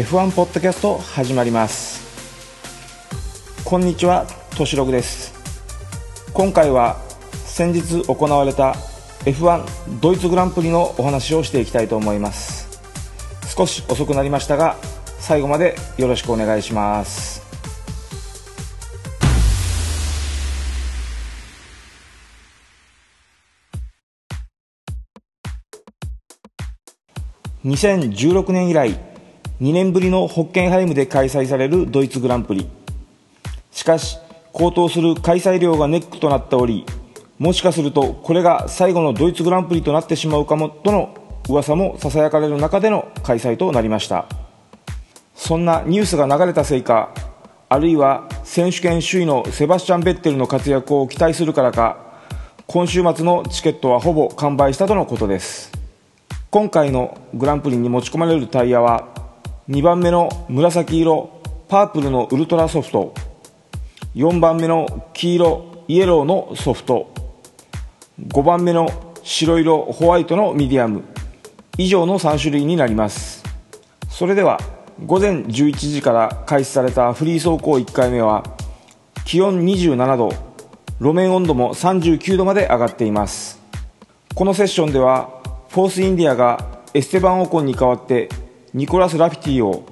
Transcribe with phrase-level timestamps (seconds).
[0.00, 2.00] F1 ポッドキャスト始まります。
[3.66, 4.26] こんにちは
[4.56, 5.34] としです。
[6.32, 6.96] 今回は
[7.44, 8.76] 先日行われた
[9.26, 12.80] F1 ドイツグランプリのお話をしていきたいと思います。
[13.54, 14.76] 少し遅くなりましたが
[15.18, 17.42] 最後までよろしくお願いします。
[27.66, 29.09] 2016年以来
[29.60, 32.66] 2年ぶりのホッケンハイムで開催されるドイツグランプリ。
[33.70, 34.18] しかし
[34.52, 36.86] 高騰する開催料がネックとなっており
[37.38, 41.14] もしかするとこれが最後のドイツグランプリとなってしまうかもとの
[41.48, 44.26] 噂もささやかれる中での開催となりました。
[45.34, 47.14] そんなニュースが流れたせいか
[47.68, 51.98] あるいは選手権首位のセバスチャン・ベッテルの活躍を期待するからか
[52.66, 55.70] 今週末のチケットはほぼ完売したとのことです。
[56.50, 59.08] 今回のグランプリに持ち込まれるタイヤは
[59.70, 61.30] 2番目の紫色
[61.68, 63.14] パープルのウルトラソフト。
[64.16, 67.14] 4番目の黄色イエローのソフト。
[68.20, 68.88] 5番目の
[69.22, 71.04] 白色ホワイトのミディアム。
[71.78, 73.44] 以上の3種類になります。
[74.08, 74.58] それでは
[75.06, 78.42] 午前11時から開始されたフリー走行1回目は
[79.24, 80.30] 気温27度
[80.98, 83.62] 路面温度も39度まで上がっています。
[84.34, 85.30] このセッションでは
[85.68, 86.58] フォースインディアが
[86.92, 88.28] エステバン・オコンに代わって
[88.72, 89.84] ニコラス・ラティフィを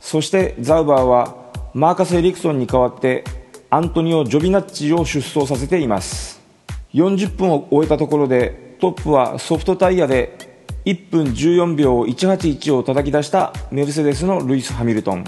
[0.00, 1.36] そしてザウバーは
[1.74, 3.24] マーカス・エリクソンに代わって
[3.70, 6.40] アントニオ・ジョビナッチを出走させています。
[6.92, 10.36] 40分を終えたところでトップはソフトタイヤで
[10.84, 15.24] 1分14秒181を叩き出したメルセデスのルイス・ハミルトン。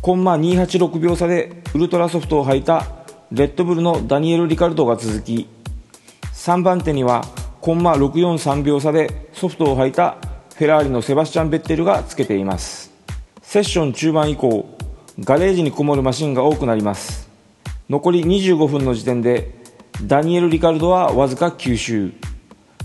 [0.00, 2.86] コンマ286秒差でウルトラソフトを履いた
[3.32, 5.48] レッドブルのダニエル・リカルドが続き
[6.32, 7.24] 3番手には
[7.60, 10.16] コンマ643秒差でソフトを履いた
[10.58, 12.90] フェラーリのセバスチャン・ベッテルがつけています。
[13.42, 14.68] セッション中盤以降
[15.20, 17.30] ガレージにこもるマシンが多くなります。
[17.88, 19.54] 残り25分の時点で
[20.02, 22.12] ダニエル・リカルドはわずか9周。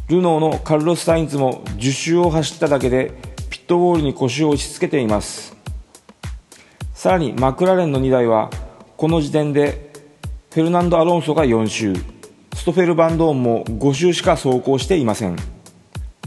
[0.07, 3.11] ルノーのカルロス・サインズも10周を走っただけで
[3.49, 5.57] ピットウォールに腰を押し付けています。
[6.93, 8.51] さらにマクラーレンの2台は
[8.97, 9.91] この時点で
[10.51, 11.95] フェルナンド・アロンソが4周。
[12.53, 15.62] ストフェル・バンドーンも5周しか走行していません。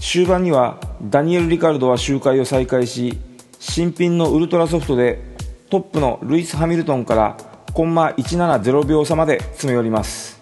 [0.00, 3.18] 終盤にはダニエル・リカルドは周回を再開し
[3.58, 5.36] 新品のウルトラソフトで
[5.70, 7.36] トップのルイス・ハミルトンから
[7.74, 10.40] コンマ170秒差まで詰め寄ります。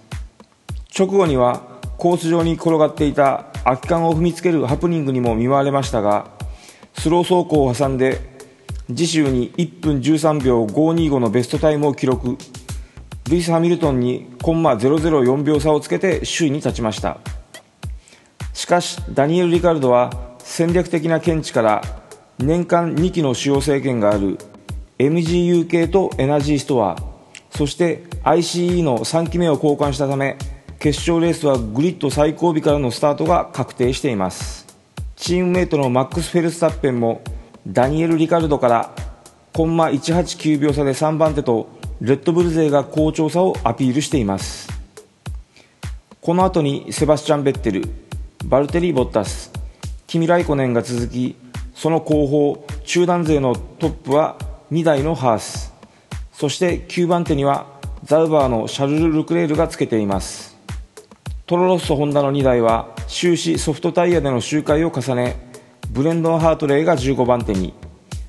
[0.97, 1.63] 直後には
[1.99, 6.31] コース上に転がっていた空き缶を踏みつけるハプニングにも見舞われましたが
[6.99, 8.21] スロー走行を挟んで
[8.89, 12.37] 次週に1分13秒525のベストタイムを記録。
[13.31, 17.19] ルイス・ハミルトンにコンマ004秒差をつけて首位に立ちました。
[18.55, 21.83] しかしダニエル・リカルドは戦略的な見地から
[22.39, 24.39] 年間2機の使用制限がある
[24.99, 26.97] MGU 系とエナジーストア
[27.51, 30.39] そして ICE の3機目を交換したため
[30.85, 34.67] 決勝レースはグリッド最後尾からのスタートが確定しています。
[35.17, 37.23] チームメイトのマックス・フェルスタッペンも
[37.67, 38.95] ダニエル・リカルドから
[39.55, 41.71] コンマ189秒差で3番手と
[42.03, 44.69] レッドブル勢が好調さをアピールしています。
[46.21, 47.89] この後にセバスチャン・ベッテル
[48.45, 49.51] バルテリー・ボッタス。
[50.07, 51.35] キミ・ライコネンが続き
[51.75, 54.37] その後方中団勢のトップは
[54.71, 55.73] 2台のハース。
[56.31, 57.67] そして9番手には
[58.05, 60.59] ザウバーのシャルル・ルクレールがつけています。
[61.47, 65.37] トロロッソ・ホンダの2台は終始ソフトタイヤでの周回を重ね
[65.89, 67.73] ブレンドン・ハートレイが15番手に。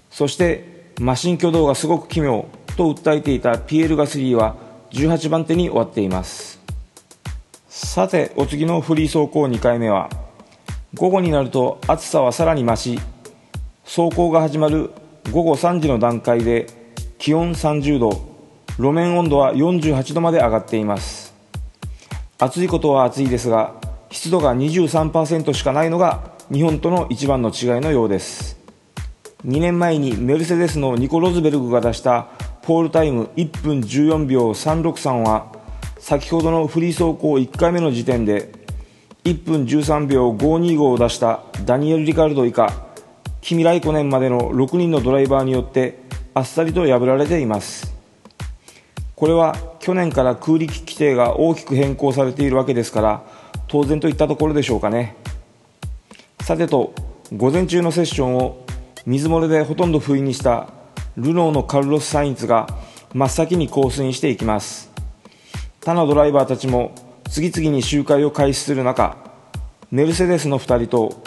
[0.10, 2.46] そしてマシン挙動がすごく奇妙
[2.78, 4.56] と訴えていたピエール・ガスリーは
[4.92, 6.55] 18番手に終わっています。
[7.78, 10.10] さてお次のフリー走行2回目は
[10.94, 13.00] 午後になると暑さはさらに増し
[13.84, 14.92] 走行が始まる
[15.30, 16.68] 午後3時の段階で
[17.18, 18.12] 気温30度
[18.78, 21.34] 路面温度は48度まで上がっています。
[22.40, 23.76] 暑いことは暑いですが
[24.10, 28.58] 湿度が23%しかないのが日本との一番の違いのようです。
[29.46, 32.30] 2年前にメルセデスのニコ・ロズベルグが出した
[32.62, 35.65] ポールタイム1分14秒363は
[36.08, 38.52] 先ほどのフリー走行1回目の時点で
[39.24, 42.72] 1分13秒525を出したダニエル・リカルド以下
[43.42, 45.98] キミ・ライコネンまでの6人のドライバーによって
[46.36, 47.92] あっさりと破られています。
[49.16, 53.24] これは去年から空力規定が大きく変更されているわけですから
[53.68, 55.16] 当然といったところでしょうかね。
[56.42, 56.94] さてと
[57.36, 58.64] 午前中のセッションを
[59.08, 60.70] 水漏れでほとんど不意にした
[61.18, 62.68] ルノーのカルロス・サインツが
[63.16, 64.94] 真っ先にコースインしていきます。
[65.86, 66.96] 他のドライバーたちも
[67.30, 69.18] 次々に周回を開始する中
[69.92, 71.22] メルセデスの2人と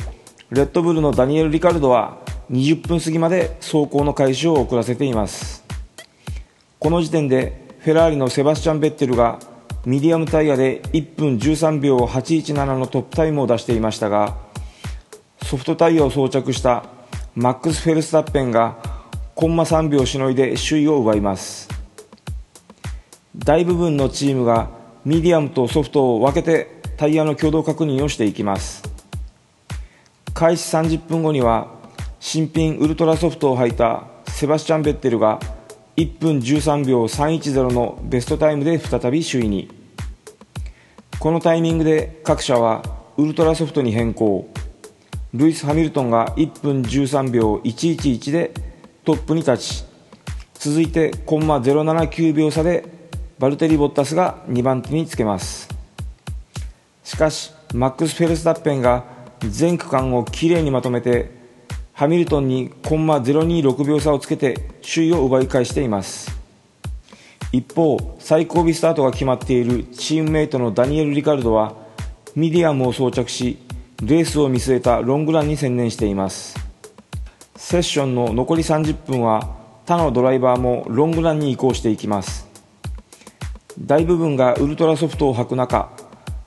[0.50, 2.18] レッドブルのダニエル・リカルドは
[2.50, 5.64] 20分過ぎまで走行の開始を遅らせています。
[6.80, 9.38] この時点でフェラーリのセバスチャン・ベッテルが
[9.86, 14.36] ミディアムタイヤで1分13秒817のトップタイムを出していましたが
[15.44, 16.84] ソフトタイヤを装着した
[17.36, 18.76] マックス・フェルスタッペンが
[19.36, 21.77] コンマ3秒しのいで首位を奪います。
[23.38, 24.68] 大部分のチームが
[25.04, 28.82] ミディアムとソフトを分けてタイヤの挙動確認をしていきます。
[30.34, 31.68] 開始30分後には
[32.20, 35.40] 新品ウルトラソフトを履いたセバスチャン・ベッテルが
[35.96, 39.70] 1分13秒310のベストタイムで再び首位に
[41.18, 42.82] このタイミングで各社は
[43.16, 44.48] ウルトラソフトに変更。
[45.34, 48.52] ルイス・ハミルトンが1分13秒111で
[49.04, 49.84] トップに立ち
[50.54, 52.97] 続いてコンマ079秒差で
[53.38, 55.68] バルテリ・ボッタスが2番手につけます。
[57.04, 59.04] しかしマックス・フェルスタッペンが
[59.40, 61.30] 全区間をきれいにまとめて
[61.92, 66.36] ハミルトンにコンマ026秒差をつけて首位を奪い返しています。
[67.52, 71.74] 一方最後尾スタートが決まっているチームメイトのダニエル・リカルドは
[72.34, 73.56] ミディアムを装着し
[74.02, 76.58] レースを見据えたロングランに専念しています。
[77.54, 79.56] セッションの残り30分は
[79.86, 82.47] 他のドライバーもロングランに移行していきます。
[83.80, 85.90] 大部分がウルトラソフトを履く中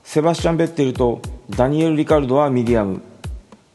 [0.04, 3.00] セバスチャン・ベッテルとダニエル・リカルドはミディアム。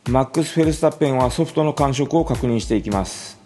[0.10, 3.40] マックス・フェルスタッペンはソフトの感触を確認していきます。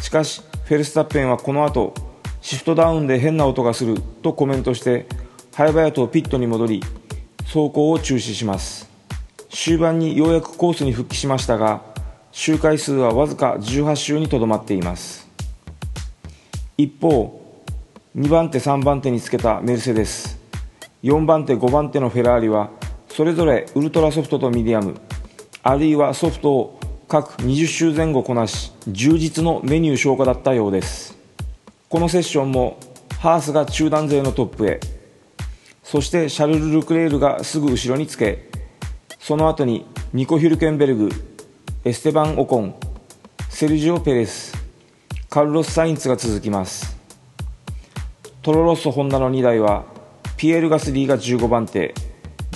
[0.00, 1.94] しかしフェルスタッペンはこの後
[2.40, 5.06] シフトダウンで変な音がするとコメントして
[5.52, 6.82] 早々とピットに戻り
[7.44, 8.90] 走行を中止します。
[9.50, 11.82] 終盤にようやくコースに復帰しましたが
[12.32, 15.28] 周回数はわずか18周にとどまっています。
[16.76, 17.39] 一方
[18.16, 20.36] 2番手3番手につけたメルセデス。
[21.04, 22.70] 4番手5番手のフェラーリは
[23.06, 25.00] それぞれウルトラソフトとミディアム。
[25.62, 31.16] あるいはソフトを各20周前後こなし充実のメニュー消化だったようです。
[31.88, 32.80] このセッションも
[33.20, 34.80] ハースが中団勢のトップへ。
[35.84, 38.50] そしてシャルル・ルクレールがすぐ後ろにつけ
[39.20, 41.10] その後にニコ・ヒュルケンベルグ
[41.84, 42.74] エステバン・オコン
[43.48, 44.52] セルジオ・ペレス
[45.28, 46.99] カルロス・サインツが続きます。
[48.42, 49.84] トロロッソ・ホンダの2台は
[50.38, 51.94] ピエール・ガスリーが15番手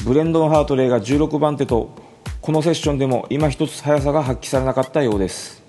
[0.06, 1.94] ブレンドン・ハートレーが16番手と
[2.40, 5.62] このセッションでも今一つ速さが発揮されなかったようです。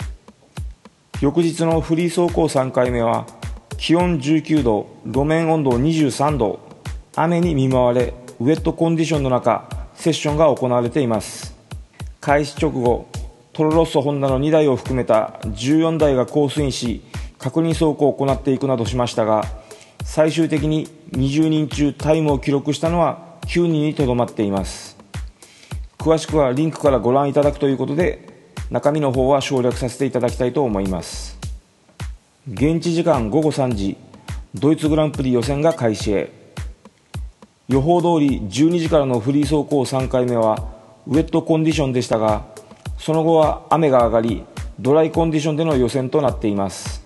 [1.19, 3.27] 翌日のフリー走行3回目は
[3.77, 6.59] 気温19度路面温度23度
[7.17, 11.57] 雨に見舞われウェットコンディションの中セッションが行われています。
[12.21, 13.09] 開始直後
[13.51, 17.01] トロロッソホンダの2台を含めた14台がコースインし
[17.37, 19.64] 確認走行を行っていくなどしましたが
[20.05, 24.95] 最終的に20人中タイムを記録したのは9人にとどまっています。
[25.97, 31.37] 詳しくはリンクからご覧いただくということで中身の方は省略させていただきたいと思います。
[32.49, 33.97] 現地時間午後3時
[34.53, 36.13] ドイツグランプリ予選が開始。
[36.13, 36.31] へ
[37.67, 40.69] 予報通り12時からのフリー走行3回目は
[41.07, 42.45] ウェットコンディションでしたが
[42.99, 44.45] その後は雨が上がり
[44.79, 47.03] ドライコンディションでの予選となっています。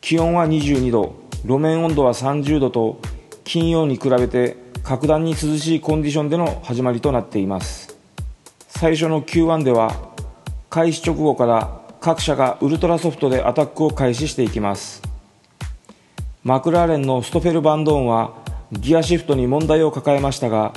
[0.00, 1.25] 気温は22度。
[1.46, 2.98] 路面温度は30度と
[3.44, 7.96] 金曜に比べて格段に涼しいコンディションでの始まりとなっています。
[8.66, 9.94] 最初の Q1 では
[10.70, 15.02] 開始直後から各社がウルトラソフトでアタックを開始していきます。
[16.42, 18.34] マクラーレンのストフェル・バンドーンは
[18.72, 20.72] ギアシフトに問題を抱えましたが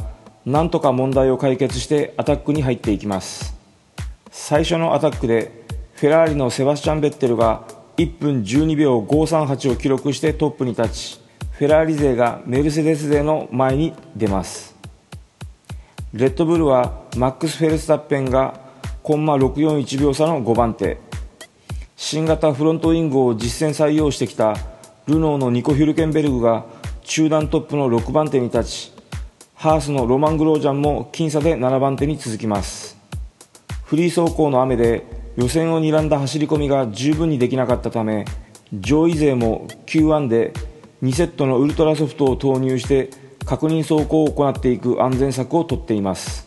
[0.45, 3.55] なんとか問題を解決してアタックに入っていきます。
[4.29, 11.19] 最初のアタックでフェラーリのセバスチャン・ベッテルが1分12秒538を記録してトップに立ち
[11.51, 14.73] フェラーリ勢がメルセデス勢の前に出ます。
[16.13, 18.57] レッドブルはマックス・フェルスタッペンが
[19.03, 20.97] コンマ641秒差の5番手。
[21.97, 24.55] 新型フロントウィングを実戦採用してきた
[25.05, 26.63] ルノーのニコ・ヒュルケンベルグが
[27.03, 28.93] 中段トップの6番手に立ち
[29.55, 32.97] ハースのロマン・グロージャンも僅差で7番手に続きます。
[33.83, 38.25] フリー走行の雨で予選を睨んだ走り込みが十分にできなかったため
[38.73, 40.51] 上位勢も Q1 で
[41.01, 43.09] 2セットのウルトラソフトを投入して
[43.45, 46.45] 確認走行を行っていく安全策をとっています。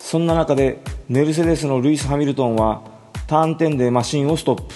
[0.00, 2.82] そんな中でメルセデスのルイス・ハミルトンは
[3.28, 4.74] ターン10でマシンをストップ。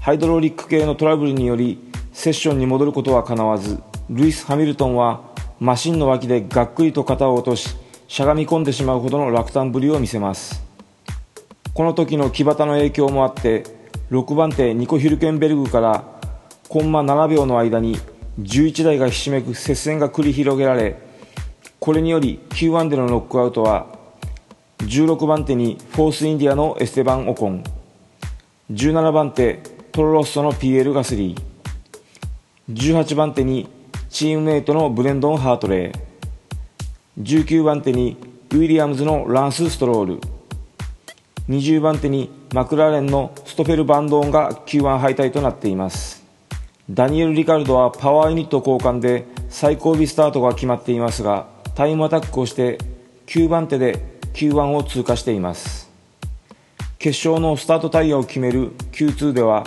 [0.00, 1.78] ハイドロリック系のトラブルにより
[2.14, 5.20] セッションに戻ることはかなわずルイス・ハミルトンは
[5.60, 7.76] マシンの脇でがっくりと肩を落とし
[8.08, 10.61] しゃがみ込んでしまうほどの落胆ぶりを見せます。
[11.74, 13.64] この時の木端の影響もあって
[14.10, 16.04] 6番手ニコ・ヒルケンベルグから
[16.68, 17.98] コンマ7秒の間に
[18.40, 20.98] 11台がひしめく接戦が繰り広げられ
[21.80, 23.86] これにより Q1 でのノックアウトは
[24.80, 27.64] 16番手にフォースインディアのエステバン・オコン
[28.70, 29.62] 17番手
[29.92, 31.42] トロロッソの PL ガスリー
[32.74, 33.68] 18番手に
[34.10, 38.18] チームメイトのブレンドン・ハートレー19番手に
[38.50, 40.20] ウィリアムズのランス・ストロール
[41.48, 46.22] 20番手にマクラーレンのストフェル・バンドーンが Q1 敗退となっています。
[46.88, 52.78] ダニエル・リカルドはパワーユニット交換で最後尾スタートが決まっていますがタイムアタックをして
[53.26, 55.90] 9番手で Q1 を通過しています。
[56.98, 59.64] 決勝のスタートタイヤを決める Q2 では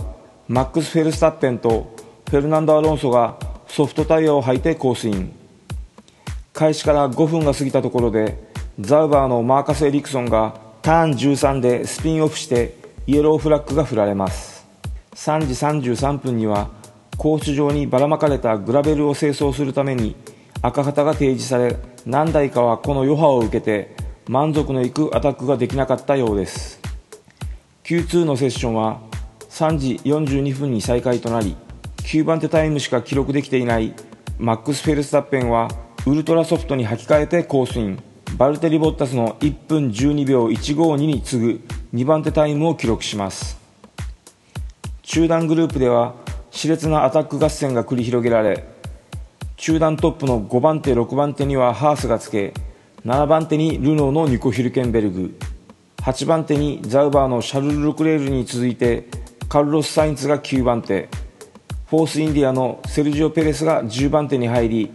[0.48, 1.94] マックス・フェルスタッペンと
[2.30, 5.34] フェルナンド・アロンソがソフトタイヤを履いてコースイン
[6.54, 8.38] 開始から5分が過ぎたところで
[8.80, 12.76] ザウバーのマーカス・エリクソンがターン13でスピンオフして
[13.08, 14.68] イエローフラッグが振られます。
[15.16, 15.48] 3
[15.82, 16.70] 時33分には
[17.18, 20.16] コース上にばらまかれたグラベルを清掃するために
[20.62, 23.96] 赤旗が提示され何台かはこの余波を受けて
[24.28, 26.80] 満足のいくアタックができなかったようです。
[27.84, 29.00] Q2 のセッションは
[29.50, 31.56] 3時42分に再開となり
[32.04, 33.96] 9番手タイムしか記録できていない
[34.38, 35.68] マックス・フェルスタッペンは
[36.06, 38.15] ウルトラソフトに履き替えてコースイン。
[38.38, 41.62] バルテリ・ボッタスの1分12秒152に次ぐ
[41.94, 43.66] 2番手タイムを記録します。
[45.06, 46.16] 中団グループでは
[46.52, 48.66] 熾烈なアタック合戦が繰り広げられ
[49.56, 52.54] 中団トップの5番手6番手にはハースがつけ
[53.06, 55.38] 7番手にルノーのニコ・ヒルケンベルグ
[55.98, 59.08] 8番手にザウバーのシャルル・ルクレールに続いて
[59.48, 61.08] カルロス・サインツが9番手
[61.86, 64.92] フォース・インディアのセルジオ・ペレスが10番手に入り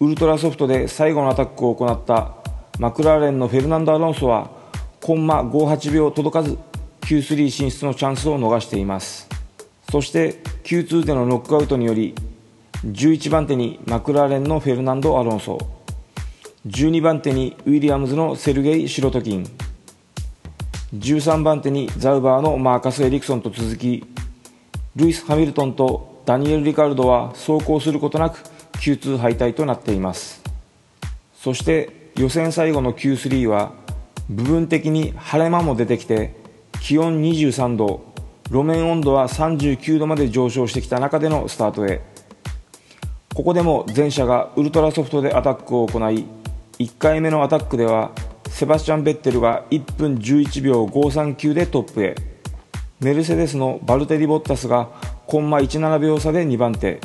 [0.00, 2.41] ウルトラソフトで最後のアタックを行った
[2.82, 4.50] マクラーレンのフェルナンド・アロンソは
[5.00, 6.58] コンマ58秒届かず
[7.02, 9.28] Q3 進出のチャンスを逃しています。
[9.88, 12.12] そして Q2 でのノックアウトにより
[12.84, 15.58] 11番手にマクラーレンのフェルナンド・アロンソ。
[16.66, 19.46] 12番手にウィリアムズのセルゲイ・シロトキン。
[20.92, 24.04] 13番手にザウバーのマーカス・エリクソンと続き
[24.96, 28.38] ルイス・ハミルトンとダニエル・リカルドは走行することなく
[28.72, 30.42] Q2 敗退となっています。
[31.36, 33.72] そして予選最後の Q3 は
[34.28, 36.34] 部分的に晴れ間も出てきて
[36.80, 38.12] 気温23度
[38.50, 42.02] 路面温度は39度まで上昇してきた中でのスタートへ。
[43.34, 46.26] ここでも前者がウルトラソフトでアタックを行い
[46.78, 48.10] 1回目のアタックでは
[48.48, 52.14] セバスチャン・ベッテルが1分11秒539でトップへ。
[53.00, 54.90] メルセデスのバルテリ・ボッタスが
[55.26, 57.00] コンマ17秒差で2番手。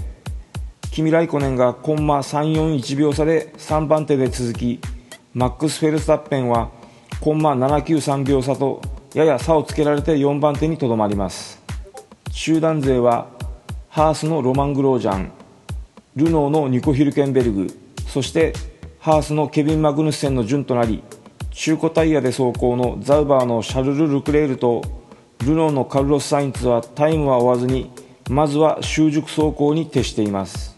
[0.92, 4.82] キミ・ライコネンがコンマ341秒差で3番手で続き
[5.38, 6.72] マックス・フェルスタッペンは
[7.22, 8.82] コンマ793秒差と
[9.13, 11.62] やや差をつけられて4番手にとどまります。
[12.32, 13.27] 集団勢は
[13.88, 15.32] ハースのロマン・グロージャン
[16.15, 17.67] ルノーのニコ・ヒルケンベルグ
[18.08, 18.53] そして
[18.98, 21.03] ハースのケビン・マグヌッセンの順となり
[21.51, 24.82] 中古タイヤで走行のザウバーのシャルル・ルクレールと
[25.46, 27.91] ルノーのカルロス・サインツはタイムは追わずに
[28.27, 30.75] まずは習熟走行に徹しています。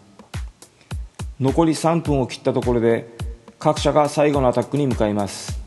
[1.40, 3.18] 残り3分を切ったところで
[3.60, 5.60] 各社が最後のアタックに向かいます。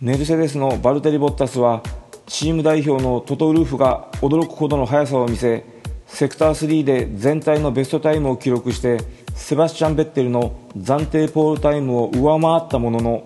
[0.00, 1.82] メルセデスのバルテリ・ボッタスは
[2.26, 5.64] チーム代表のトト・ウルーフが驚くほどの速さを見せ
[6.06, 8.98] セクター3で全体のベストタイムを記録して
[9.34, 13.24] セバスチャン・ベッテルの暫定ポールタイムを上回ったものの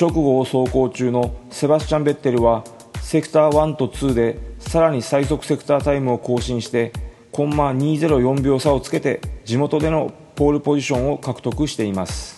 [0.00, 2.62] 直後を走行中のセバスチャン・ベッテルは
[3.02, 6.92] セクター1と2でさらに最速セクタータイムを更新して
[7.32, 12.33] コンマ204秒差をつけて地元でのポールポジションを獲得しています。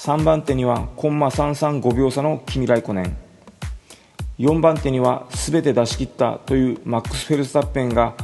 [0.00, 3.16] 3番手にはコンマ335秒差のキミ・ライコネン
[4.38, 8.14] 4番手には全て出し切ったというマックス・フェルスタッペンが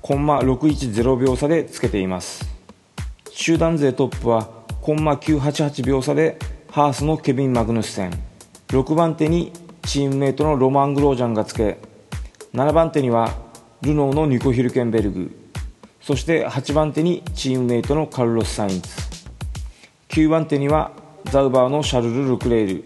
[0.00, 2.48] コンマ610秒差でつけています。
[3.30, 4.48] 集団勢トップは
[4.80, 6.38] コンマ988秒差で
[6.70, 8.12] ハースのケビン・マグヌッセン。
[8.68, 9.52] 6番手に
[9.82, 11.76] チームメイトのロマン・グロージャンがつけ
[12.54, 13.34] 7番手には
[13.82, 15.50] ルノーのニコ・ヒルケンベルグ。
[16.00, 18.88] そして8番手にチームメイトのカルロス・サインズ。
[20.08, 22.84] 9番手にはザウバーのシャルル・ルクレール。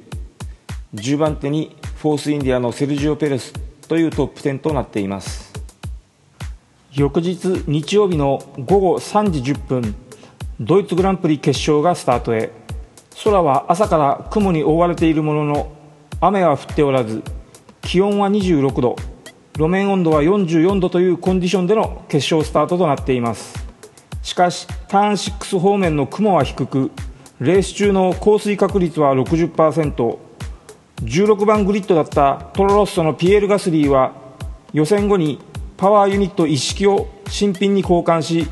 [0.95, 3.53] 10番手にフォース・インディアのセルジオ・ペレス
[3.87, 5.53] というトップ10となっています。
[6.93, 9.95] 翌日日曜日の午後3時10分
[10.59, 12.51] ドイツグランプリ決勝がスタートへ。
[13.23, 15.73] 空は朝から雲に覆われているものの
[16.21, 17.23] 雨は降っておらず
[17.83, 18.97] 気温は26度。
[19.55, 23.55] 路面温度は44度というコンディションでの決勝スタートとなっています。
[24.23, 26.91] しかしターン6方面の雲は低く
[27.41, 34.13] レース中の降水確率は 60%16 番グリッドだったトロロッソのピエール・ガスリーは
[34.75, 35.41] 予選後に
[35.79, 38.47] パワーユニット一式を新品に交換し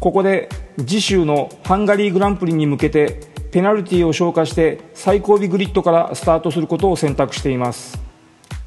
[0.00, 7.98] ここで次週のハンガリーグランプリに向けてペナルティを消化して最後尾グリッドからスタートすることを選択しています。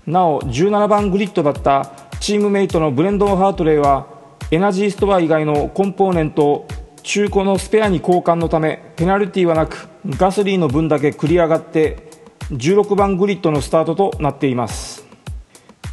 [0.07, 4.07] なお17番グリッドだったチームメイトのブレンドン・ハートレイは
[4.49, 6.65] エナジーストア以外のコンポーネント
[7.03, 9.87] 中古のスペアに交換のためペナルティはなく
[10.17, 12.09] ガスリーの分だけ繰り上がって
[12.51, 15.05] 16番グリッドのスタートとなっています。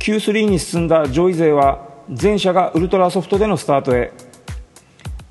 [0.00, 4.12] Q3 に進んだ上位勢は全車がウルトラソフトでのスタートへ。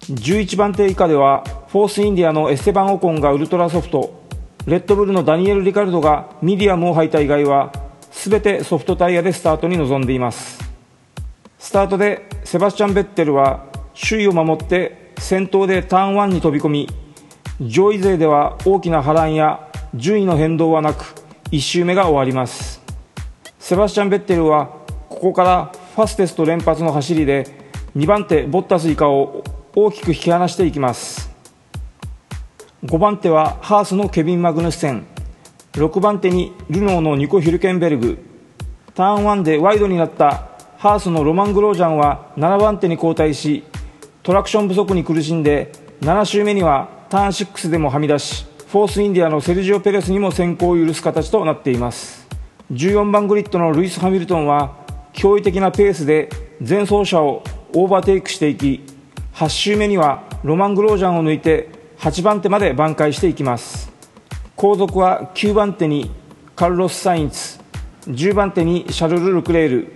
[0.10, 4.24] 11番手以下ではフォースインディアのエステバン・オコンがウルトラソフト。
[4.68, 7.72] レッドブルのダニエル・リカルドがミディアムを履いた以外は
[8.12, 10.60] 全てソフトタイヤでスタートに臨んでいます。
[11.58, 13.66] スタートでセバスチャン・ベッテルは
[14.00, 16.90] 首位を守って先頭でターン1に飛び込み
[17.62, 21.16] 上位勢では大きな波乱や順位の変動はなく
[21.52, 22.82] 1周目が終わります。
[23.60, 24.68] セバスチャン・ベッテルは
[25.10, 27.46] ここからファステスト連発の走りで
[27.96, 29.44] 2番手ボッタス以下を
[29.74, 31.32] 大きく引き離していきます。
[32.84, 35.06] 5番手はハースのケビン・マグヌッセン。
[35.74, 38.18] 6番手にルノーのニコ・ヒルケンベルグ。
[38.94, 43.64] ターン1でワイドになったハースのロマン・グロージャンは7番手に後退し
[44.26, 52.28] トラクション不足に苦しんで7周目にはターン6でもはみ出しフォースインディアのセルジオ・ペレスにも先行を許す形となっています。
[52.72, 54.78] 14番グリッドのルイス・ハミルトンは
[55.14, 56.30] 驚異的なペースで
[56.60, 57.44] 前走者を
[57.76, 58.82] オーバーテイクしていき
[59.36, 63.94] 8周目にはロマン・グロージャンを抜いて8番手まで挽回していきます。
[64.56, 66.10] 後続は9番手に
[66.56, 67.60] カルロス・サインツ
[68.08, 69.94] 10番手にシャルル・ルクレール。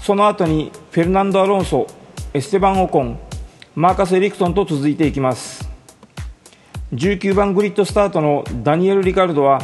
[0.00, 1.86] その後にフェルナンド・アロンソ
[2.32, 3.20] エステバン・オコン
[3.76, 5.68] マーカス・エリクソンと続いていきます。
[6.92, 9.60] 19番グリッドスタートのダニエル・リカルドは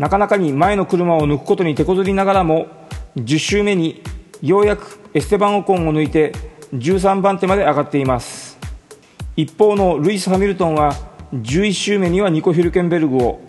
[0.00, 2.66] なかなかに前の車を抜くことに手こずりながらも
[3.14, 4.02] 10周目に
[4.42, 6.32] ようやくエステバン・オコンを抜いて
[6.74, 8.58] 13番手まで上がっています。
[9.36, 10.94] 一方のルイス・ハミルトンは
[11.32, 13.42] 11周目にはニコ・ヒルケンベルグを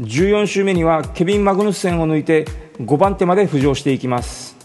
[0.00, 2.46] 14周目にはケビン・マグヌッセンを抜いて
[2.80, 4.56] 5番手まで浮上していきます。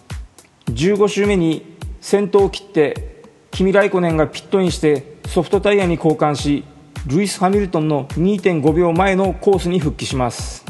[0.71, 3.20] 15周目に先頭を切って
[3.51, 6.63] キミ・ライコネンがピットインしてソフトタイヤに交換し
[7.05, 10.65] ルイス・ハミルトンの2.5秒前のコースに復帰します。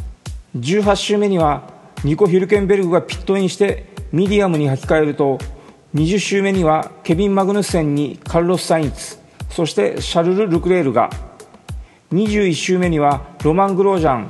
[0.57, 1.69] 18周目には
[2.03, 5.37] ニコ・ヒルケンベルグがピットインしてミディアムに履き替えると
[5.95, 11.09] 20周目にはケビン・マグヌッセンにカルロス・サインツそしてシャルル・ルクレールが。
[12.11, 14.27] 21周目にはロマン・グロージャン。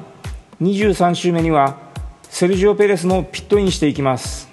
[0.61, 1.77] 23周目には
[2.23, 4.50] セルジオ・ペレスもピットインしていきます。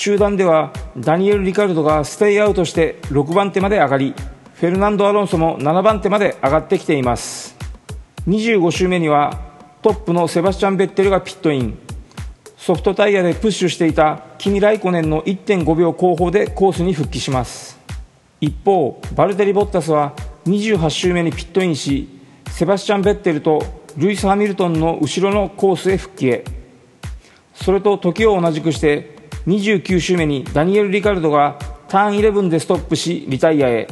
[0.00, 4.14] 中段ではダニエル・リカルドがステイアウトして6番手まで上がり
[4.54, 7.54] フェルナンド・アロンソも7番手まで上がってきています。
[8.26, 9.38] 25周目には
[9.82, 11.78] トップのセバスチャン・ベッテルがピットイン。
[12.56, 17.78] ソフトタイヤでプッシュしていたキミ・ライコネンの1.5秒後方でコースに復帰します。
[18.40, 20.14] 一方バルテリ・ボッタスは
[20.46, 22.08] 28周目にピットインし
[22.48, 23.62] セバスチャン・ベッテルと
[23.98, 26.44] ルイス・ハミルトンの後ろのコースへ復帰へ。
[27.52, 33.88] それと時を同じくして29周目にダニエル・リカルドがターン11でストップしリタイアへ。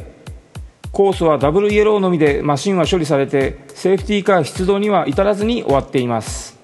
[0.91, 6.57] コースはダブルイエローのみでマシンは処理されてセーフティーカー出動には至らずに終わっています。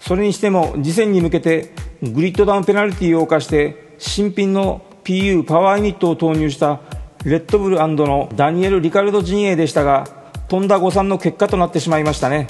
[0.00, 1.72] それにしても次戦に向けて
[2.02, 6.80] グリッドダウンペナルティを犯して新品の PU パワーユニットを投入した
[7.24, 10.06] レッドブルのダニエル・リカルド陣営でしたが
[10.48, 12.46] とんだ誤算の結果となってしまいましたね。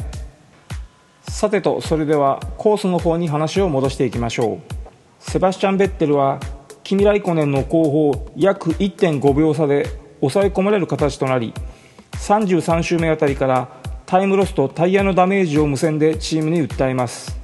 [1.28, 4.83] さてとそれではコースの方に話を戻していきましょう。
[5.26, 6.38] セバスチャン・ベッテルは
[6.84, 9.88] キミ・ライコネンの後方約1.5秒差で
[10.20, 11.52] 抑え込まれる形となり
[12.12, 13.68] 33周目あたりから
[14.06, 17.36] タイムロスとタイヤのダメージを無線でチームに訴えます。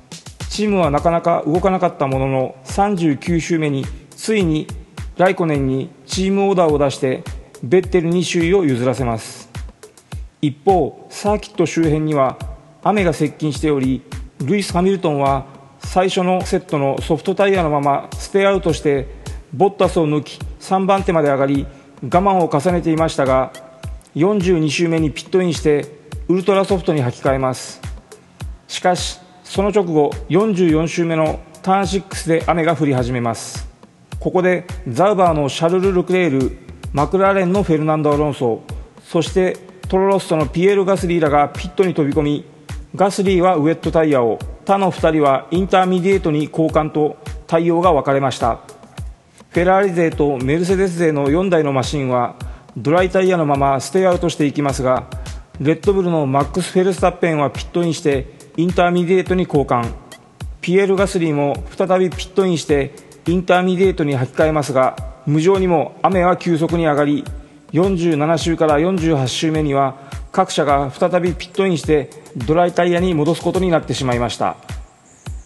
[0.50, 4.68] チームはなかなか動かなかったものの39周目についに
[5.16, 7.24] ライコネンにチームオーダーを出して
[7.62, 9.50] ベッテルに首位を譲らせます。
[10.42, 12.38] 一方サーキット周辺には
[12.82, 14.02] 雨が接近しており
[14.38, 15.46] ルイス・ハミルトンは
[15.80, 19.08] 最初のセットのソフトタイヤのままステアウトして
[19.52, 21.66] ボッタスを抜き3番手まで上がり
[22.02, 23.52] 我慢を重ねていましたが
[24.14, 25.86] 42周目にピットインして
[26.28, 27.80] ウルトラソフトに履き替えます。
[28.68, 33.68] しかしその直後44周目のターン6で雨が降り始めます。
[34.20, 36.56] ここでザウバーのシャルル・ルクレール
[36.92, 38.62] マクラーレンのフェルナンド・アロンソ
[39.02, 39.56] そして
[39.88, 42.44] トロロッソのピエール・ガスリーらがピットに飛び込み
[42.94, 48.58] ガスリーはウエットタイヤを他の2人はインターミディエートに交換と対応が分かれました。
[49.50, 52.36] フェラーリ勢とメルセデス勢の4台のマシンは
[52.76, 55.08] ドライタイヤのままステイアウトしていきますが
[55.60, 59.92] レッドブルのマックス・フェルスタッペンはピットインしてインターミディエートに交換。
[60.60, 62.92] ピエール・ガスリーも再びピットインして
[63.26, 67.24] インターミディエートに履き替えますが無情にも雨は急速に上がり
[67.72, 74.56] 47周から48周目には各社が再びピットインしてドライタイヤに戻すことになってしまいました。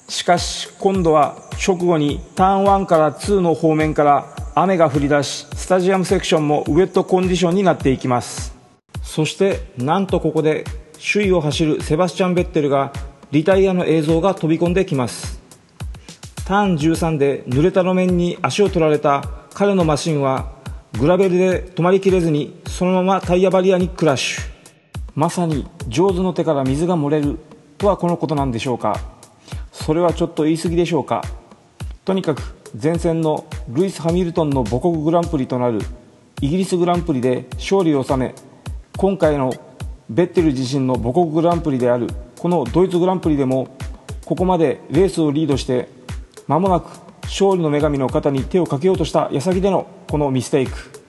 [0.08, 8.54] しかし今度は直後にターン1から2の方面から雨が降り出しスタジアムセクションもウェットコンディションになっていきます。
[9.02, 10.64] そしてなんとここで
[11.12, 12.92] 首位を走るセバスチャン・ベッテルが
[13.30, 15.40] リタイアの映像が飛び込んできます。
[16.44, 20.52] ターン13で濡れた路面に足を取られた彼のマシンは
[21.00, 24.53] グラベルで止まりきれずにそのままタイヤバリアにクラッシュ。
[25.14, 27.38] まさに上手の手から水が漏れる
[27.78, 29.00] とはこのことなんでしょうか。
[29.72, 31.22] それはちょっと言い過ぎでしょうか。
[32.04, 32.42] とにかく
[32.80, 35.78] 前線のルイス・ハミルトンの母国グランプリとなる
[36.40, 38.34] イギリスグランプリで勝利を収め
[38.96, 39.52] 今回の
[40.10, 43.76] ベッテル自身の母国グランプリであるこのドイツグランプリでも
[44.24, 45.88] ここまでレースをリードして
[46.48, 46.88] 間もなく
[47.22, 51.03] 勝利の女神の肩に手をかけようとした矢先でのこのミステイク。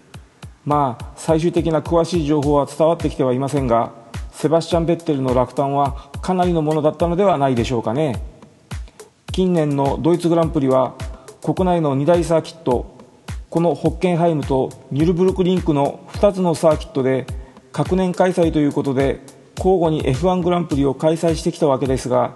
[0.66, 3.94] まあ最終的な詳しい情報は伝わってきてはいませんが
[4.32, 8.22] セバスチャン・ベッテルの落胆はかなりのものだったのではないでしょうかね。
[9.36, 10.96] 近年のドイツグランプリは
[11.44, 12.96] 国内の2大サーキット
[13.50, 17.28] このホッケンハイムとニュルブルクリンクの2つのサーキットで
[17.74, 19.20] 各年開催ということで
[19.58, 22.36] 交互に F1 グランプリを開催してきたわけですが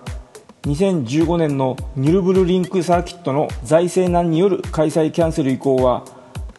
[0.63, 6.04] 2015年のニュルブルリンクサーキットの財政難による開催キャンセル以降は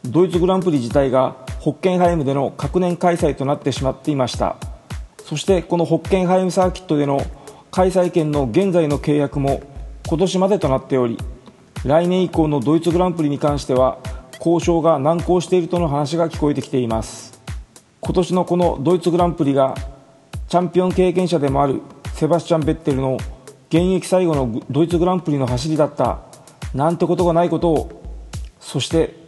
[0.05, 4.57] ドイツグランプリ自体がホッケンハイムでの各年開催となってしまっていました。
[5.27, 7.20] そしてこのホッケンハイムサーキットでの
[7.70, 9.62] 開催権の現在の契約も
[10.09, 11.18] 今年までとなっており
[11.85, 13.99] 来年以降のドイツグランプリに関しては
[14.38, 17.38] 交渉が難航しているとの話が聞こえてきています。
[18.01, 19.75] 今年のこのドイツグランプリが
[20.49, 21.83] チャンピオン経験者でもある
[22.14, 23.18] セバスチャン・ベッテルの
[23.68, 26.20] 現役最後のドイツグランプリの走りだった
[26.75, 28.03] なんてことがないことを
[28.59, 29.20] そして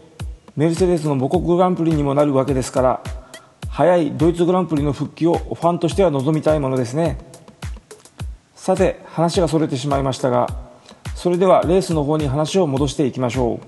[0.54, 3.02] メルセデスの母国グランプリにもなるわけですから
[3.68, 7.16] 早いドイツグランプリの復帰をファンとしては望みたいものですね。
[8.54, 10.46] さて話がそれてしまいましたが
[11.14, 13.66] それではレースの方に話を戻していきましょう。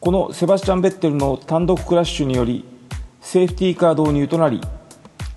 [0.00, 2.64] このセバスチャン・ベッテルの単独クラッシュにより
[3.20, 4.60] セーフティーカー導入となり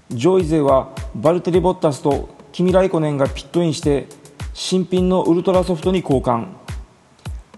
[0.09, 4.07] 上位勢はバルテリ・ボッタスとキミ・ライコネンがピットインして
[4.53, 6.47] 新品のウルトラソフトに交換。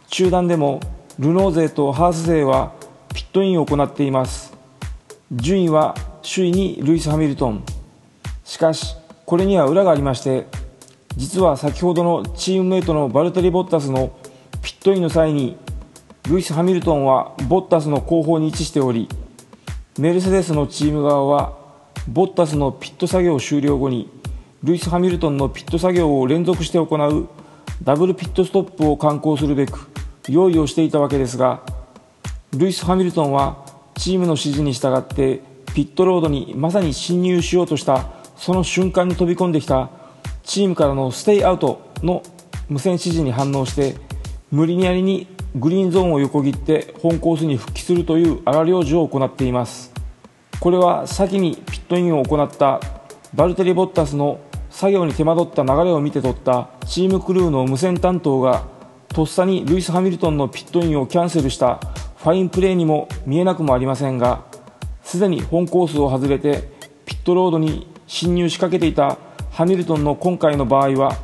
[0.08, 0.80] 中団でも
[1.20, 2.74] ルノー勢とハース勢は
[3.14, 4.56] ピットインを行っています。
[5.32, 7.64] 順位は首位にルイス・ハミルトン。
[8.48, 10.48] しかしこれには裏がありまして
[11.18, 14.18] 実は先ほどのチームメイトのバルテリ・ボッタスの
[14.62, 15.58] ピットインの際に
[16.30, 19.10] ルイス・ハミルトンはボッタスの後方に位置しており
[20.00, 21.58] メルセデスのチーム側は
[22.08, 24.10] ボッタスのピット作業終了後に
[24.64, 27.28] ルイス・ハミルトンのピット作業を連続して行う
[27.84, 29.90] ダブルピットストップを敢行するべく
[30.30, 31.62] 用意をしていたわけですが
[32.54, 35.42] ルイス・ハミルトンはチームの指示に従って
[35.74, 39.90] ピットロードにまさに侵入しようとしたその瞬間に飛び込んできた
[40.44, 42.24] チームからのステイアウトの
[42.70, 43.96] 無線指示に反応して
[44.52, 49.92] 無理やりにグリーンゾーンを横切って本コースに復帰するという荒療治を行っています。
[50.60, 52.80] これは先にピットインを行った
[53.34, 58.66] バルテリ・ボッタスの作業に手間取った流れを見て取ったチームクルーの無線担当が
[59.18, 61.80] とっさにルイス・ハミルトンのピットインをキャンセルした
[62.18, 64.46] ファインプレーにも見えなくもありませんが
[65.02, 66.70] すでに本コースを外れて
[67.08, 69.18] ピットロードに侵入しかけていた
[69.50, 71.18] ハミルトンの今回の場合は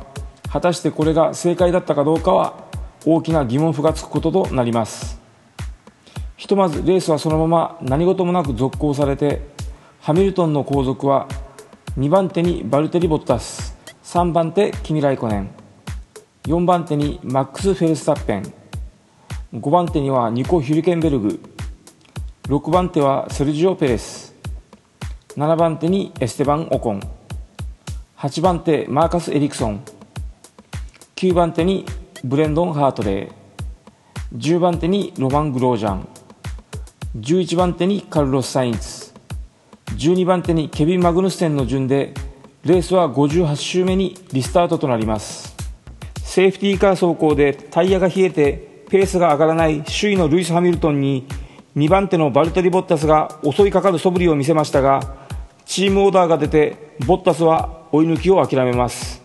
[0.50, 2.64] 果たしてこれが正解だったかどうかは
[3.06, 5.20] 大きな疑問符がつくこととなります。
[6.36, 9.40] ひとまずレースはそのまま何事もなく続行されて
[10.00, 11.28] ハミルトンの後続は
[11.96, 15.63] 2番手にバルテリ・ボッタス3番手キミ・ライコネン。
[16.46, 18.52] 4番手にマックス・フェルスタッペン。
[19.54, 21.40] 5番手にはニコ・ヒュリケンベルグ。
[22.48, 24.34] 6番手はセルジオ・ペレス。
[25.38, 27.00] 7番手にエステバン・オコン。
[28.18, 29.82] 8番手マーカス・エリクソン。
[31.16, 31.86] 9番手に
[32.22, 34.38] ブレンドン・ハートレー。
[34.38, 36.06] 10番手にロマン・グロージャン。
[37.16, 39.14] 11番手にカルロス・サインツ。
[39.96, 42.12] 12番手にケビン・マグヌステンの順で
[42.64, 45.53] レースは58周目にリスタートとなります。
[46.34, 51.28] セーフティーカー走行でタイヤが冷えてペースが上がらない首位のルイス・ハミルトンに
[51.76, 55.14] 2番手のバルテリ・ボッタスが襲いかかる素振りを見せましたが
[55.64, 59.22] チームオーダーが出てボッタスは追い抜きを諦めます。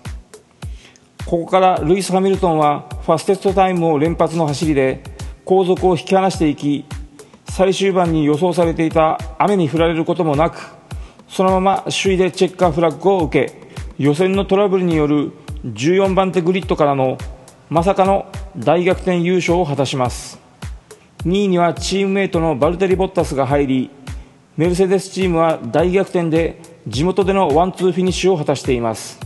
[1.26, 5.02] ここからルイス・ハミルトンはファステストタイムを連発の走りで
[5.46, 6.86] 後続を引き離していき
[7.50, 10.60] 最終盤に予想されていた雨に降られることもなく
[11.28, 13.60] そのまま首位でチェッカーフラッグを受け
[13.98, 15.32] 予選のトラブルによる
[15.66, 17.18] 14番手グリッドからの
[17.70, 20.40] まさかの大逆転優勝を果たします。
[21.26, 23.90] 2位にはチームメイトのバルテリ・ボッタスが入り
[24.56, 29.20] メルセデスチームは大逆転で地元でのワンツーフィニッシュを果たしています。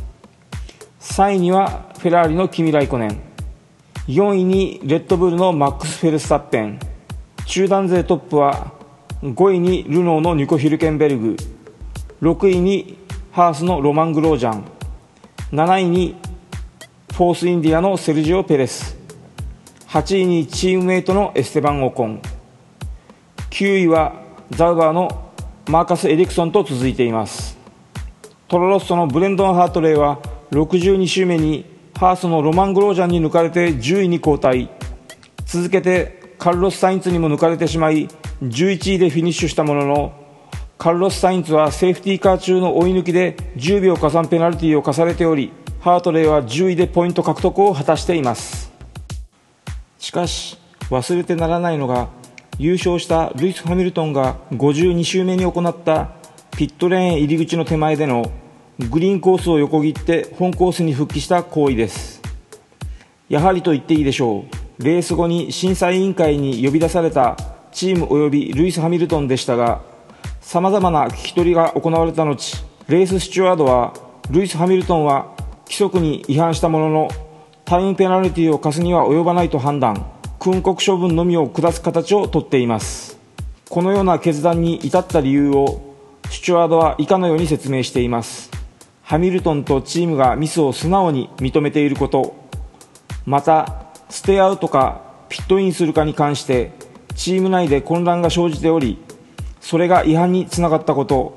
[1.02, 3.22] 3位にはフェラーリのキミ・ライコネン
[4.08, 6.80] 4位にレッドブルのマックス・フェルスタッペン。
[7.46, 8.74] 中団勢トップは
[9.22, 11.36] 5位にルノーのニコ・ヒルケンベルグ。
[12.22, 12.98] 6位に
[13.32, 14.64] ハースのロマン・グロージャン。
[15.54, 16.16] 7位に
[17.12, 18.98] フォースインディアのセルジオ・ペレス。
[19.88, 22.20] 8位にチームメイトのエステバン・オコン。
[23.52, 24.16] 9位は
[24.50, 25.32] ザウバーの
[25.68, 27.56] マーカス・エリクソンと続いています。
[28.48, 30.18] トロロッソのブレンドン・ハートレイは
[30.50, 31.66] 62周目に
[32.00, 34.70] ハースのロマン・グロージャンに抜かれて10位に後退
[35.46, 38.08] 続けてカルロス・サインツにも抜かれてしまい
[38.42, 40.23] 11位でフィニッシュしたものの
[40.78, 48.72] カルロス・サインツはセーフティーカー中の追い抜きで10秒加算ペナルティーを課されておりハートレイは10位でポイント獲得を果たしています。
[49.98, 50.58] しかし
[50.90, 52.10] 忘れてならないのが
[52.60, 56.12] 優勝したルイス・ハミルトンが52周目に行った
[56.58, 58.32] ピットレーン入り口の手前での
[58.90, 62.22] グリーンコースを横切って本コースに復帰した行為です。
[63.30, 64.46] やはりと言っていいでしょ
[64.80, 64.84] う。
[64.84, 67.38] レース後に審査委員会に呼び出された
[67.72, 69.82] チーム及びルイス・ハミルトンでしたが
[70.44, 73.94] さまざまな聞き取りが行われた後レーススチュワードは
[74.30, 75.34] ルイス・ハミルトンは
[75.66, 77.10] 規則に違反したものの
[77.64, 80.06] タイムペナルティを課すには及ばないと判断
[80.40, 83.18] 訓告処分のみを下す形をとっています。
[83.70, 85.96] このような決断に至った理由を
[86.30, 88.52] スチュワードは以下のように説明しています。
[89.02, 92.36] ハミルトンとチームがミスを素直に認めていること。
[93.26, 96.74] またステイアウトかピットインするかに関して
[97.16, 99.00] チーム内で混乱が生じており
[99.64, 101.36] それが違反につながったこと。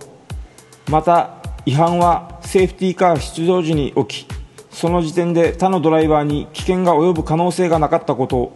[0.90, 4.28] また違反はセーフティーカー出動時に起き
[4.70, 8.52] その時点で他のドライバーに危険が及ぶ可能性がなかったこと。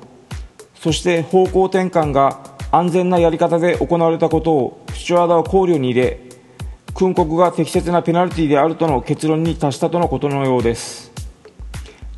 [0.75, 2.41] そして方向転換が
[2.73, 6.21] 安全なやり方で行われたことをスチュワードは考慮に入れ
[6.95, 11.13] 訓告が適切なペナルティであるとの結論に達したとのことのようです。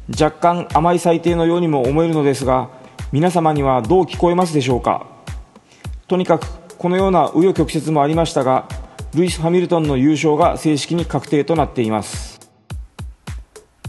[0.09, 2.71] 若干甘い裁定のようにも思えるのですが
[3.13, 5.07] 皆様にはどう聞こえますでしょうか。
[6.07, 6.47] とにかく
[6.83, 8.67] このような紆余曲折もありましたが
[9.15, 12.41] ルイス・ハミルトンの優勝が正式に確定となっています。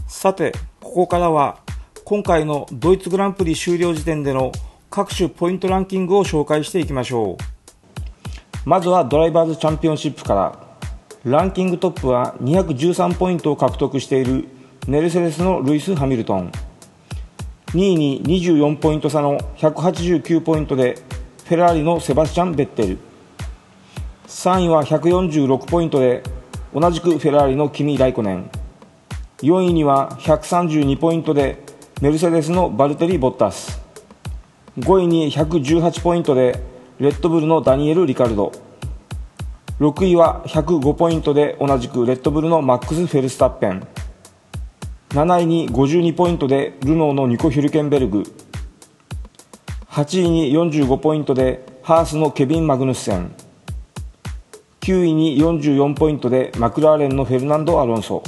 [0.06, 1.58] さてここからは
[2.04, 4.52] 今回のドイツグランプリ終了時点での
[4.90, 7.36] 各種ポイントランキングを紹介していきましょう。
[8.64, 10.56] まずはドライバーズチャンピオンシップから
[11.24, 14.46] ランキングトップは213ポイントを獲得している
[14.86, 16.52] メルセデスのルイス・ハミルトン。
[17.72, 20.96] 2位に24ポイント差の189ポイントで
[21.44, 22.98] フェラーリのセバスチャン・ベッテル。
[24.28, 26.22] 3位は146ポイントで
[26.72, 28.50] 同じくフェラーリのキミ・ライコネン。
[29.42, 31.62] 4位には132ポイントで
[32.00, 33.78] メルセデスのバルテリ・ボッタス。
[34.78, 36.62] 5位に118ポイントで
[36.98, 38.50] レッドブルのダニエル・リカルド。
[39.80, 43.86] 6位は105ポイントで同じくレッドブルのマックス・フェルスタッペン。
[45.10, 48.24] 7位に52ポイントでルノーのニコ・ヒュルケンベルグ。
[49.94, 53.32] 8位に45ポイントでハースのケビン・マグヌッセン。
[54.80, 58.20] 9位に44ポイントでマクラーレンのフェルナンド・アロンソ。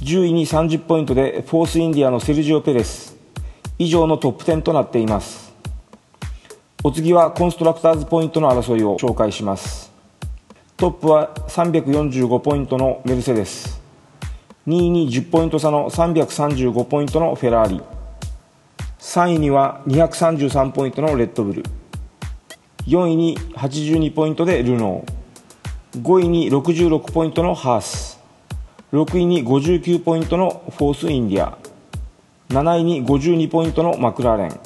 [0.00, 3.14] 10位に30ポイントでフォースインディアのセルジオ・ペレス。
[3.78, 5.52] 以上のトップ10となっています。
[6.82, 9.92] お次はコンストラクターズポイントの争いを紹介します。
[10.78, 13.82] トップは345ポイントのメルセデス。
[14.66, 17.97] 2位に10ポイント差の335ポイントのフェラーリ。
[18.98, 21.62] 3位には233ポイントのレッドブル。
[22.86, 26.02] 4位に82ポイントでルノー。
[26.02, 28.18] 5位に66ポイントのハース。
[28.92, 31.56] 6位に59ポイントのフォースインディア。
[32.48, 34.60] 7位に52ポイントのマクラーレン。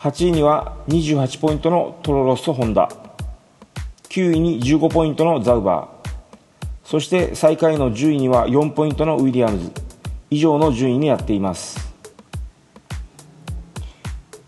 [0.00, 2.88] 8位には28ポイントのトロロッソホンダ。
[4.08, 6.08] 9位に15ポイントのザウバー。
[6.82, 9.70] そして最下位の10位には4ポイントのウィリアムズ。
[10.30, 11.87] 以上の順位になっています。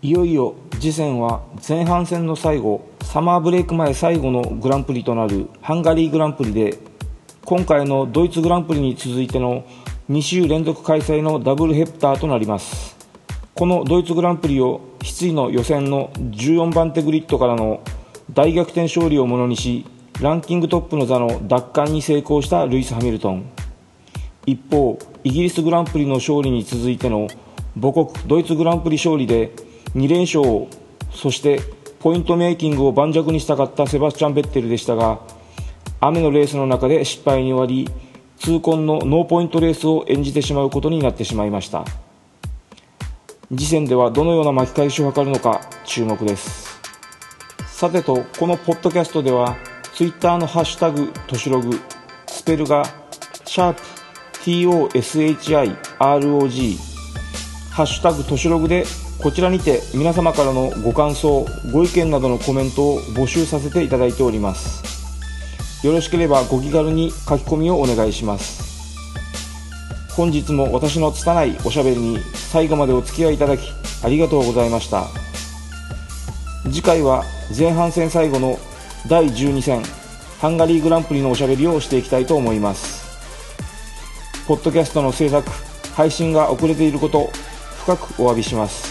[0.03, 6.79] いよいよ次戦は前半戦の最後サマーブレイク前最後のグランプリとなるハンガリーグランプリで
[7.45, 9.63] 今回のドイツグランプリに続いての
[10.09, 12.97] 2週連続開催のダブルヘプターとなります。
[13.53, 17.81] このドイツグランプリを失意の予選の14番手グリッドからの
[18.33, 19.85] 大逆転勝利をものにし
[20.19, 23.45] ランキングトップの座の奪還に成功したルイス・ハミルトン。
[24.47, 27.27] 一方イギリスグランプリの勝利に続いての
[27.79, 29.51] 母国ドイツグランプリ勝利で
[29.95, 30.67] 2連勝
[31.11, 31.61] そして
[31.99, 35.19] ポイントメイキングを盤石にしたかったセバスチャン・ベッテルでしたが
[35.99, 37.87] 雨のレースの中で失敗に終わり
[38.41, 41.85] 痛恨のノーポイントレースを演じてしまうことになってしまいました。
[43.49, 46.81] 次戦ではどのような巻き返しを図るのか注目です。
[47.67, 49.57] さてとこのポッドキャストでは
[49.93, 51.79] Twitter のハッシュタグとしログ
[52.25, 52.83] スペルが
[53.45, 53.81] シャープ
[54.43, 55.77] TOSHIROG
[57.69, 58.85] ハッシュタグトシログで
[59.21, 65.85] こちらにて皆様からのご感想ご意見などのコメントを募集させていただいております。
[65.85, 68.97] よろしければご気軽に書き込みをお願いします。
[70.15, 73.71] 本日も私の拙いおしゃべりに最後までお付き合いいただき
[74.03, 75.05] ありがとうございました。
[76.63, 77.23] 次回は
[77.55, 78.57] 前半戦最後の
[79.07, 79.83] 第12戦
[80.39, 83.05] ハンガリーグランプリのおしゃべりをしていきたいと思います。
[84.47, 85.47] ポッドキャストの制作
[85.95, 87.29] 配信が遅れていること
[87.85, 88.90] 深くお詫びします。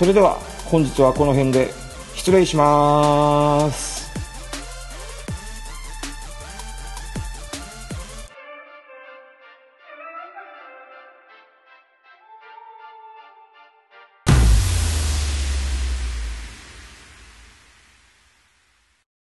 [0.00, 1.74] それでは本日はこの辺で
[2.14, 3.99] 失礼します。